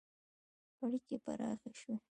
[0.83, 1.95] •اړیکې پراخې شوې.